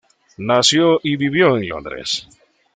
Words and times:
Nació 0.39 0.99
y 1.03 1.15
vivió 1.15 1.55
en 1.57 1.69
Londres. 1.69 2.27